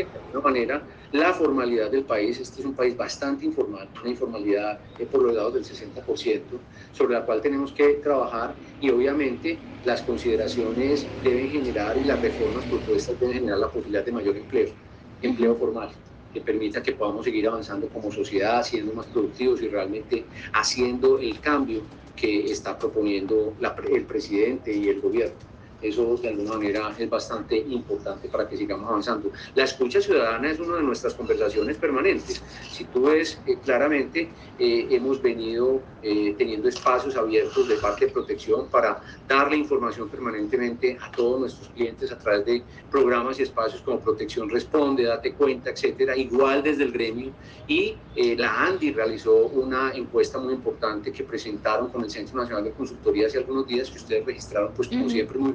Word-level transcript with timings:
de 0.00 0.18
alguna 0.18 0.40
manera 0.40 0.86
la 1.12 1.32
formalidad 1.32 1.90
del 1.90 2.04
país. 2.04 2.40
Este 2.40 2.60
es 2.60 2.66
un 2.66 2.74
país 2.74 2.96
bastante 2.96 3.44
informal, 3.44 3.90
una 4.00 4.10
informalidad 4.10 4.80
por 5.10 5.22
los 5.22 5.34
lados 5.34 5.54
del 5.54 5.64
60%, 5.64 6.60
sobre 6.92 7.14
la 7.14 7.24
cual 7.24 7.40
tenemos 7.40 7.72
que 7.72 7.94
trabajar 7.94 8.56
y 8.80 8.90
obviamente 8.90 9.62
las 9.82 10.02
consideraciones 10.02 11.10
deben 11.20 11.50
generar 11.50 11.98
y 11.98 12.04
las 12.04 12.20
reformas 12.20 12.66
propuestas 12.66 13.18
deben 13.18 13.34
generar 13.36 13.58
la 13.58 13.70
posibilidad 13.70 14.04
de 14.04 14.12
mayor 14.12 14.36
empleo, 14.36 14.68
empleo 15.20 15.56
formal 15.56 15.90
que 16.32 16.40
permita 16.40 16.82
que 16.82 16.92
podamos 16.92 17.24
seguir 17.24 17.46
avanzando 17.46 17.90
como 17.90 18.10
sociedad, 18.10 18.62
siendo 18.62 18.94
más 18.94 19.06
productivos 19.06 19.60
y 19.60 19.68
realmente 19.68 20.30
haciendo 20.54 21.18
el 21.18 21.38
cambio 21.40 21.82
que 22.16 22.46
está 22.50 22.78
proponiendo 22.78 23.54
el 23.92 24.06
presidente 24.06 24.74
y 24.74 24.88
el 24.88 25.00
gobierno. 25.00 25.51
Eso 25.82 26.16
de 26.16 26.28
alguna 26.28 26.54
manera 26.54 26.94
es 26.98 27.10
bastante 27.10 27.56
importante 27.56 28.28
para 28.28 28.48
que 28.48 28.56
sigamos 28.56 28.88
avanzando. 28.88 29.30
La 29.54 29.64
escucha 29.64 30.00
ciudadana 30.00 30.50
es 30.50 30.60
una 30.60 30.76
de 30.76 30.82
nuestras 30.82 31.14
conversaciones 31.14 31.76
permanentes. 31.76 32.42
Si 32.70 32.84
tú 32.84 33.02
ves 33.06 33.38
eh, 33.46 33.56
claramente, 33.64 34.28
eh, 34.58 34.86
hemos 34.90 35.20
venido 35.20 35.80
eh, 36.02 36.34
teniendo 36.38 36.68
espacios 36.68 37.16
abiertos 37.16 37.68
de 37.68 37.76
parte 37.76 38.06
de 38.06 38.12
protección 38.12 38.68
para 38.68 39.00
darle 39.28 39.56
información 39.56 40.08
permanentemente 40.08 40.98
a 41.00 41.10
todos 41.10 41.40
nuestros 41.40 41.68
clientes 41.70 42.12
a 42.12 42.18
través 42.18 42.44
de 42.46 42.62
programas 42.90 43.40
y 43.40 43.42
espacios 43.42 43.82
como 43.82 44.00
Protección 44.00 44.48
Responde, 44.48 45.04
Date 45.04 45.32
Cuenta, 45.32 45.70
etcétera, 45.70 46.16
igual 46.16 46.62
desde 46.62 46.84
el 46.84 46.92
gremio. 46.92 47.32
Y 47.66 47.96
la 48.36 48.66
ANDI 48.66 48.92
realizó 48.92 49.46
una 49.46 49.92
encuesta 49.92 50.38
muy 50.38 50.54
importante 50.54 51.12
que 51.12 51.24
presentaron 51.24 51.88
con 51.88 52.04
el 52.04 52.10
Centro 52.10 52.36
Nacional 52.36 52.64
de 52.64 52.72
Consultoría 52.72 53.26
hace 53.26 53.38
algunos 53.38 53.66
días 53.66 53.88
que 53.90 53.98
ustedes 53.98 54.26
registraron, 54.26 54.72
pues 54.74 54.88
como 54.88 55.08
siempre, 55.08 55.38
muy 55.38 55.52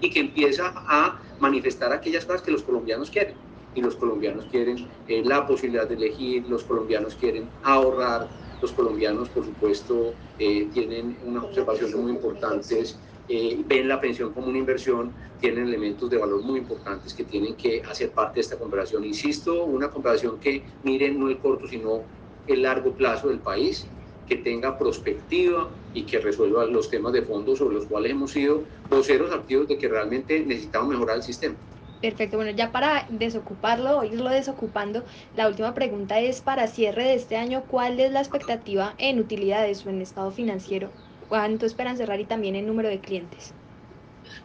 y 0.00 0.10
que 0.10 0.20
empieza 0.20 0.72
a 0.74 1.20
manifestar 1.40 1.92
aquellas 1.92 2.24
cosas 2.24 2.42
que 2.42 2.50
los 2.50 2.62
colombianos 2.62 3.10
quieren. 3.10 3.36
Y 3.74 3.82
los 3.82 3.96
colombianos 3.96 4.46
quieren 4.46 4.88
eh, 5.08 5.22
la 5.24 5.46
posibilidad 5.46 5.88
de 5.88 5.94
elegir, 5.94 6.48
los 6.48 6.62
colombianos 6.62 7.16
quieren 7.16 7.50
ahorrar, 7.62 8.28
los 8.60 8.72
colombianos, 8.72 9.28
por 9.30 9.44
supuesto, 9.44 10.14
eh, 10.38 10.70
tienen 10.72 11.18
unas 11.22 11.44
observaciones 11.44 11.96
muy 11.96 12.12
importantes, 12.12 13.00
eh, 13.28 13.62
ven 13.66 13.88
la 13.88 14.00
pensión 14.00 14.32
como 14.32 14.46
una 14.46 14.58
inversión, 14.58 15.12
tienen 15.40 15.66
elementos 15.66 16.08
de 16.08 16.18
valor 16.18 16.42
muy 16.42 16.60
importantes 16.60 17.12
que 17.14 17.24
tienen 17.24 17.56
que 17.56 17.82
hacer 17.82 18.12
parte 18.12 18.36
de 18.36 18.42
esta 18.42 18.58
comparación. 18.58 19.04
Insisto, 19.04 19.64
una 19.64 19.90
comparación 19.90 20.38
que 20.38 20.64
miren 20.82 21.18
no 21.18 21.28
el 21.28 21.38
corto, 21.40 21.66
sino 21.66 22.04
el 22.46 22.62
largo 22.62 22.94
plazo 22.94 23.28
del 23.28 23.40
país 23.40 23.86
que 24.26 24.36
tenga 24.36 24.78
prospectiva 24.78 25.70
y 25.92 26.06
que 26.06 26.18
resuelva 26.18 26.64
los 26.66 26.90
temas 26.90 27.12
de 27.12 27.22
fondo 27.22 27.54
sobre 27.56 27.76
los 27.76 27.86
cuales 27.86 28.12
hemos 28.12 28.32
sido 28.32 28.64
voceros 28.88 29.32
activos 29.32 29.68
de 29.68 29.78
que 29.78 29.88
realmente 29.88 30.44
necesitamos 30.44 30.88
mejorar 30.88 31.16
el 31.16 31.22
sistema. 31.22 31.56
Perfecto, 32.00 32.36
bueno, 32.36 32.50
ya 32.50 32.70
para 32.70 33.06
desocuparlo 33.08 33.98
o 33.98 34.04
irlo 34.04 34.28
desocupando, 34.28 35.04
la 35.32 35.48
última 35.48 35.72
pregunta 35.72 36.20
es 36.20 36.42
para 36.42 36.66
cierre 36.66 37.04
de 37.04 37.14
este 37.14 37.36
año, 37.36 37.64
¿cuál 37.66 37.98
es 37.98 38.12
la 38.12 38.20
expectativa 38.20 38.94
en 38.98 39.20
utilidades 39.20 39.86
o 39.86 39.90
en 39.90 40.02
estado 40.02 40.30
financiero? 40.30 40.92
¿Cuánto 41.28 41.64
esperan 41.64 41.96
cerrar 41.96 42.20
y 42.20 42.26
también 42.26 42.56
en 42.56 42.66
número 42.66 42.90
de 42.90 43.00
clientes? 43.00 43.54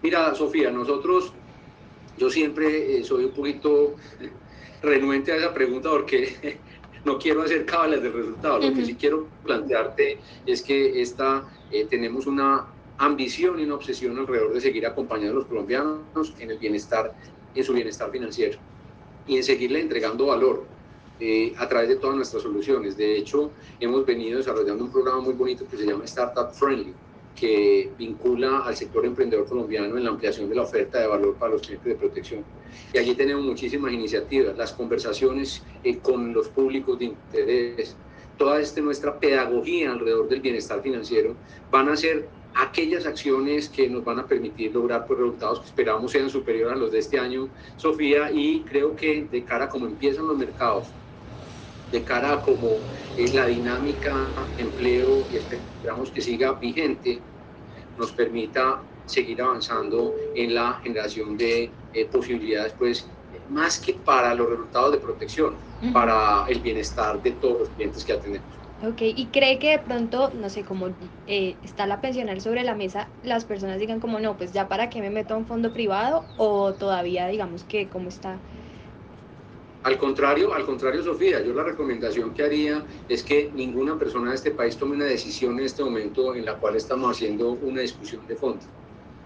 Mira, 0.01 0.33
Sofía, 0.35 0.71
nosotros, 0.71 1.33
yo 2.15 2.29
siempre 2.29 2.99
eh, 2.99 3.03
soy 3.03 3.25
un 3.25 3.33
poquito 3.33 3.95
renuente 4.81 5.31
a 5.31 5.37
esa 5.37 5.53
pregunta 5.53 5.89
porque 5.89 6.61
no 7.05 7.17
quiero 7.17 7.41
hacer 7.41 7.65
cabales 7.65 8.01
del 8.01 8.13
resultado, 8.13 8.59
lo 8.59 8.73
que 8.73 8.85
sí 8.85 8.95
quiero 8.95 9.27
plantearte 9.43 10.19
es 10.45 10.61
que 10.61 11.01
esta, 11.01 11.43
eh, 11.71 11.85
tenemos 11.89 12.27
una 12.27 12.65
ambición 12.97 13.59
y 13.59 13.63
una 13.63 13.75
obsesión 13.75 14.17
alrededor 14.17 14.53
de 14.53 14.61
seguir 14.61 14.85
acompañando 14.85 15.31
a 15.31 15.39
los 15.39 15.45
colombianos 15.45 16.33
en 16.39 16.51
el 16.51 16.57
bienestar, 16.57 17.13
en 17.55 17.63
su 17.63 17.73
bienestar 17.73 18.11
financiero 18.11 18.59
y 19.27 19.37
en 19.37 19.43
seguirle 19.43 19.79
entregando 19.79 20.27
valor 20.27 20.65
eh, 21.21 21.53
a 21.57 21.67
través 21.67 21.89
de 21.89 21.95
todas 21.95 22.15
nuestras 22.15 22.43
soluciones. 22.43 22.97
De 22.97 23.17
hecho, 23.17 23.51
hemos 23.79 24.05
venido 24.05 24.37
desarrollando 24.37 24.83
un 24.83 24.91
programa 24.91 25.21
muy 25.21 25.33
bonito 25.33 25.65
que 25.69 25.77
se 25.77 25.85
llama 25.85 26.05
Startup 26.05 26.51
Friendly, 26.51 26.93
que 27.35 27.89
vincula 27.97 28.59
al 28.59 28.75
sector 28.75 29.05
emprendedor 29.05 29.47
colombiano 29.47 29.97
en 29.97 30.03
la 30.03 30.09
ampliación 30.09 30.49
de 30.49 30.55
la 30.55 30.63
oferta 30.63 30.99
de 30.99 31.07
valor 31.07 31.35
para 31.35 31.53
los 31.53 31.61
clientes 31.61 31.87
de 31.87 31.95
protección. 31.95 32.43
Y 32.93 32.97
allí 32.97 33.15
tenemos 33.15 33.43
muchísimas 33.43 33.93
iniciativas, 33.93 34.57
las 34.57 34.73
conversaciones 34.73 35.63
eh, 35.83 35.99
con 35.99 36.33
los 36.33 36.49
públicos 36.49 36.99
de 36.99 37.05
interés, 37.05 37.97
toda 38.37 38.61
esta 38.61 38.81
nuestra 38.81 39.19
pedagogía 39.19 39.91
alrededor 39.91 40.29
del 40.29 40.41
bienestar 40.41 40.81
financiero 40.81 41.35
van 41.69 41.89
a 41.89 41.97
ser 41.97 42.29
aquellas 42.55 43.05
acciones 43.05 43.69
que 43.69 43.89
nos 43.89 44.03
van 44.03 44.19
a 44.19 44.27
permitir 44.27 44.73
lograr 44.73 45.05
pues, 45.05 45.19
resultados 45.19 45.59
que 45.59 45.65
esperamos 45.67 46.11
sean 46.11 46.29
superiores 46.29 46.75
a 46.75 46.79
los 46.79 46.91
de 46.91 46.99
este 46.99 47.19
año, 47.19 47.49
Sofía, 47.75 48.31
y 48.31 48.63
creo 48.63 48.95
que 48.95 49.27
de 49.29 49.43
cara 49.43 49.65
a 49.65 49.69
cómo 49.69 49.85
empiezan 49.85 50.27
los 50.27 50.37
mercados, 50.37 50.95
de 51.91 52.03
cara 52.03 52.33
a 52.33 52.41
cómo 52.41 52.87
es 53.15 53.33
la 53.33 53.45
dinámica 53.45 54.53
empleo 54.57 55.27
y 55.29 55.37
esperamos 55.37 56.11
que 56.11 56.21
siga 56.21 56.53
vigente, 56.53 57.21
nos 57.97 58.11
permita 58.13 58.88
seguir 59.09 59.41
avanzando 59.41 60.13
en 60.35 60.53
la 60.53 60.79
generación 60.83 61.37
de 61.37 61.71
eh, 61.93 62.05
posibilidades, 62.05 62.73
pues, 62.77 63.07
más 63.49 63.79
que 63.79 63.93
para 63.93 64.33
los 64.35 64.49
resultados 64.49 64.91
de 64.91 64.97
protección, 64.99 65.55
para 65.93 66.45
el 66.47 66.59
bienestar 66.59 67.21
de 67.21 67.31
todos 67.31 67.59
los 67.59 67.69
clientes 67.69 68.03
que 68.05 68.13
atendemos. 68.13 68.47
Ok, 68.81 69.01
y 69.01 69.25
cree 69.27 69.59
que 69.59 69.71
de 69.71 69.79
pronto, 69.79 70.31
no 70.39 70.49
sé, 70.49 70.63
como 70.63 70.89
eh, 71.27 71.55
está 71.65 71.85
la 71.85 71.99
pensional 71.99 72.39
sobre 72.39 72.63
la 72.63 72.75
mesa, 72.75 73.09
las 73.23 73.43
personas 73.43 73.77
digan 73.79 73.99
como, 73.99 74.19
no, 74.19 74.37
pues 74.37 74.53
ya 74.53 74.69
para 74.69 74.89
qué 74.89 75.01
me 75.01 75.09
meto 75.09 75.33
a 75.33 75.37
un 75.37 75.45
fondo 75.45 75.73
privado 75.73 76.23
o 76.37 76.73
todavía 76.73 77.27
digamos 77.27 77.63
que 77.63 77.87
como 77.89 78.07
está 78.07 78.37
al 79.83 79.97
contrario, 79.97 80.53
al 80.53 80.65
contrario, 80.65 81.01
Sofía, 81.01 81.41
yo 81.41 81.53
la 81.53 81.63
recomendación 81.63 82.33
que 82.33 82.43
haría 82.43 82.85
es 83.07 83.23
que 83.23 83.49
ninguna 83.53 83.97
persona 83.97 84.31
de 84.31 84.35
este 84.35 84.51
país 84.51 84.77
tome 84.77 84.95
una 84.95 85.05
decisión 85.05 85.57
en 85.57 85.65
este 85.65 85.83
momento 85.83 86.35
en 86.35 86.45
la 86.45 86.55
cual 86.55 86.75
estamos 86.75 87.15
haciendo 87.15 87.51
una 87.51 87.79
discusión 87.81 88.27
de 88.27 88.35
fondo, 88.35 88.65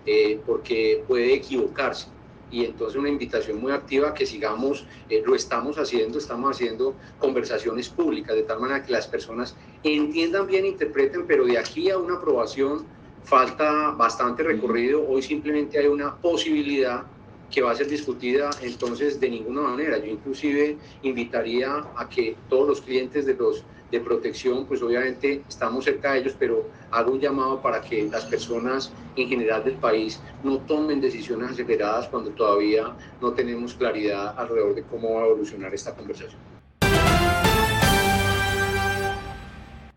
eh, 0.06 0.42
porque 0.46 1.04
puede 1.08 1.34
equivocarse. 1.34 2.08
Y 2.50 2.66
entonces 2.66 3.00
una 3.00 3.10
invitación 3.10 3.60
muy 3.60 3.72
activa 3.72 4.14
que 4.14 4.28
sigamos, 4.28 4.86
eh, 5.10 5.24
lo 5.26 5.34
estamos 5.34 5.78
haciendo, 5.78 6.20
estamos 6.20 6.52
haciendo 6.56 6.98
conversaciones 7.18 7.90
públicas, 7.90 8.36
de 8.36 8.44
tal 8.44 8.60
manera 8.60 8.84
que 8.84 8.92
las 8.92 9.08
personas 9.08 9.58
entiendan 9.82 10.46
bien, 10.46 10.66
interpreten, 10.66 11.26
pero 11.26 11.46
de 11.46 11.58
aquí 11.58 11.90
a 11.90 11.98
una 11.98 12.16
aprobación 12.16 12.88
falta 13.24 13.92
bastante 13.92 14.44
recorrido. 14.44 15.08
Hoy 15.08 15.24
simplemente 15.24 15.80
hay 15.80 15.88
una 15.88 16.20
posibilidad 16.20 17.13
que 17.54 17.62
va 17.62 17.72
a 17.72 17.76
ser 17.76 17.88
discutida 17.88 18.50
entonces 18.62 19.20
de 19.20 19.30
ninguna 19.30 19.62
manera. 19.62 19.98
Yo 20.00 20.08
inclusive 20.08 20.78
invitaría 21.04 21.86
a 21.96 22.10
que 22.10 22.36
todos 22.50 22.68
los 22.68 22.82
clientes 22.82 23.26
de 23.26 23.36
los 23.36 23.64
de 23.92 24.00
protección, 24.00 24.66
pues 24.66 24.82
obviamente 24.82 25.44
estamos 25.48 25.86
cerca 25.86 26.14
de 26.14 26.22
ellos, 26.22 26.36
pero 26.40 26.68
hago 26.90 27.12
un 27.12 27.20
llamado 27.20 27.62
para 27.62 27.80
que 27.80 28.10
las 28.10 28.26
personas 28.26 28.92
en 29.16 29.30
general 29.30 29.64
del 29.64 29.76
país 29.76 30.20
no 30.42 30.58
tomen 30.62 31.00
decisiones 31.00 31.52
aceleradas 31.52 32.08
cuando 32.08 32.32
todavía 32.32 32.98
no 33.22 33.34
tenemos 33.34 33.76
claridad 33.76 34.34
alrededor 34.36 34.74
de 34.74 34.84
cómo 34.84 35.14
va 35.14 35.22
a 35.22 35.26
evolucionar 35.28 35.72
esta 35.76 35.94
conversación. 35.94 36.63